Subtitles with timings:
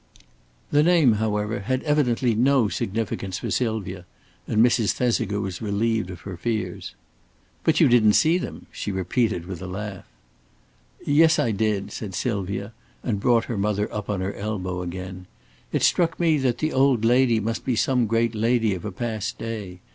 [0.71, 4.05] The name, however, had evidently no significance for Sylvia,
[4.47, 4.93] and Mrs.
[4.93, 6.95] Thesiger was relieved of her fears.
[7.63, 10.07] "But you didn't see them," she repeated, with a laugh.
[11.05, 15.27] "Yes, I did," said Sylvia, and brought her mother up on her elbow again.
[15.71, 19.37] "It struck me that the old lady must be some great lady of a past
[19.37, 19.81] day.